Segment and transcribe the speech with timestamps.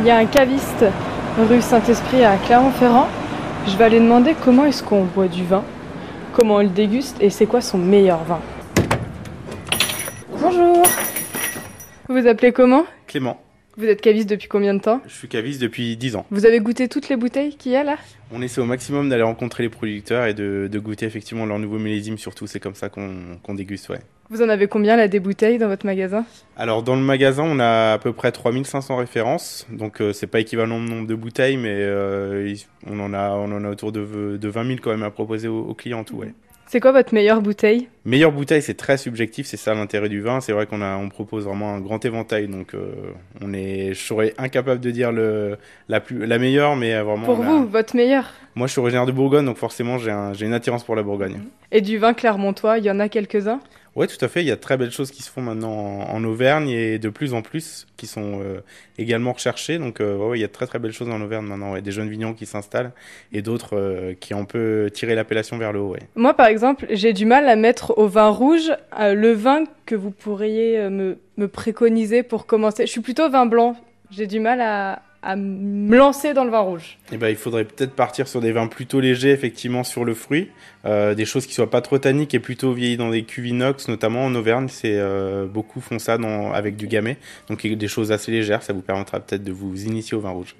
[0.00, 0.84] Il y a un caviste
[1.38, 3.08] rue Saint-Esprit à Clermont-Ferrand.
[3.66, 5.62] Je vais aller demander comment est-ce qu'on boit du vin,
[6.32, 8.40] comment on le déguste et c'est quoi son meilleur vin.
[10.40, 10.82] Bonjour.
[12.08, 12.84] Vous vous appelez comment?
[13.06, 13.40] Clément,
[13.76, 15.00] Vous êtes caviste depuis combien de temps?
[15.06, 16.26] Je suis caviste depuis 10 ans.
[16.30, 17.96] Vous avez goûté toutes les bouteilles qu'il y a là?
[18.32, 21.78] On essaie au maximum d'aller rencontrer les producteurs et de, de goûter effectivement leur nouveau
[21.78, 24.00] millésime surtout, c'est comme ça qu'on qu'on déguste, ouais.
[24.30, 26.24] Vous en avez combien là des bouteilles dans votre magasin?
[26.56, 30.38] Alors dans le magasin, on a à peu près 3500 références, donc euh, c'est pas
[30.38, 32.54] équivalent au nombre de bouteilles, mais euh,
[32.86, 35.48] on, en a, on en a autour de, de 20 000 quand même à proposer
[35.48, 36.32] aux, aux clients, tout, ouais.
[36.68, 37.88] C'est quoi votre meilleure bouteille?
[38.04, 40.40] Meilleure bouteille, c'est très subjectif, c'est ça l'intérêt du vin.
[40.40, 42.92] C'est vrai qu'on a, on propose vraiment un grand éventail, donc euh,
[43.40, 45.56] on est, je serais incapable de dire le,
[45.88, 47.24] la plus, la meilleure, mais vraiment.
[47.24, 48.30] Pour a- vous, votre meilleure?
[48.54, 51.02] Moi, je suis originaire de Bourgogne, donc forcément, j'ai un, j'ai une attirance pour la
[51.02, 51.40] Bourgogne.
[51.72, 53.58] Et du vin clermontois, il y en a quelques-uns?
[53.96, 54.42] Ouais, tout à fait.
[54.42, 57.08] Il y a de très belles choses qui se font maintenant en, Auvergne et de
[57.08, 58.60] plus en plus qui sont euh,
[58.98, 59.78] également recherchées.
[59.78, 61.72] Donc, euh, il y a de très très belles choses en Auvergne maintenant.
[61.72, 61.82] Ouais.
[61.82, 62.92] Des jeunes vignerons qui s'installent
[63.32, 65.92] et d'autres euh, qui ont un peu tiré l'appellation vers le haut.
[65.92, 66.02] Ouais.
[66.14, 70.10] Moi, par exemple, j'ai du mal à mettre au vin rouge le vin que vous
[70.10, 72.86] pourriez me, me préconiser pour commencer.
[72.86, 73.76] Je suis plutôt vin blanc.
[74.10, 76.98] J'ai du mal à, à me lancer dans le vin rouge.
[77.12, 80.48] Et ben, il faudrait peut-être partir sur des vins plutôt légers, effectivement, sur le fruit.
[80.86, 83.88] Euh, des choses qui soient pas trop tanniques et plutôt vieillies dans des cuves inox,
[83.88, 84.68] notamment en Auvergne.
[84.68, 87.18] C'est euh, beaucoup font ça dans, avec du gamay.
[87.48, 88.62] Donc, des choses assez légères.
[88.62, 90.54] Ça vous permettra peut-être de vous initier au vin rouge.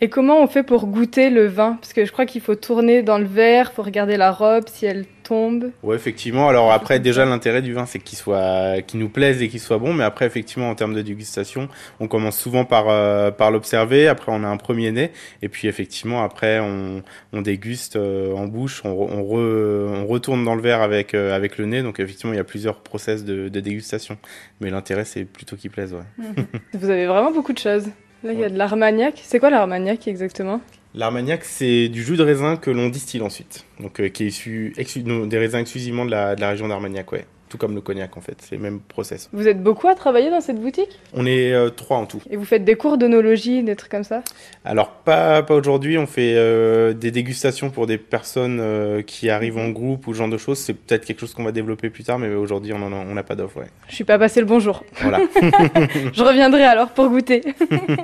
[0.00, 1.78] Et comment on fait pour goûter le vin?
[1.80, 4.86] Parce que je crois qu'il faut tourner dans le verre, faut regarder la robe si
[4.86, 5.70] elle tombe.
[5.82, 6.48] Ouais, effectivement.
[6.48, 9.78] Alors après, déjà, l'intérêt du vin, c'est qu'il soit, qu'il nous plaise et qu'il soit
[9.78, 9.92] bon.
[9.92, 14.06] Mais après, effectivement, en termes de dégustation, on commence souvent par, euh, par l'observer.
[14.06, 15.10] Après, on a un premier nez.
[15.42, 17.02] Et puis, effectivement, après, on,
[17.32, 18.82] on déguste euh, en bouche.
[18.84, 21.82] On, on, re- on retourne dans le verre avec, euh, avec le nez.
[21.82, 24.16] Donc, effectivement, il y a plusieurs process de, de dégustation.
[24.60, 26.24] Mais l'intérêt, c'est plutôt qu'il plaise, ouais.
[26.74, 27.86] Vous avez vraiment beaucoup de choses.
[28.22, 29.20] Là, il y a de l'armagnac.
[29.22, 30.60] C'est quoi l'armagnac exactement?
[30.96, 33.64] L'armagnac, c'est du jus de raisin que l'on distille ensuite.
[33.80, 34.72] Donc, euh, qui est issu
[35.04, 37.26] non, des raisins exclusivement de la, de la région d'Armagnac, ouais.
[37.48, 38.36] Tout comme le cognac, en fait.
[38.40, 39.28] C'est le même process.
[39.32, 41.00] Vous êtes beaucoup à travailler dans cette boutique?
[41.12, 42.20] On est euh, trois en tout.
[42.30, 44.22] Et vous faites des cours d'onologie, des trucs comme ça?
[44.64, 49.70] Alors pas, pas aujourd'hui, on fait euh, des dégustations pour des personnes qui arrivent en
[49.70, 50.58] groupe ou ce genre de choses.
[50.58, 53.58] C'est peut-être quelque chose qu'on va développer plus tard, mais aujourd'hui on n'a pas d'offre.
[53.58, 53.66] Ouais.
[53.88, 54.82] Je suis pas passé le bonjour.
[55.00, 55.20] Voilà.
[56.12, 57.42] Je reviendrai alors pour goûter.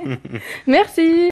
[0.67, 1.11] Merci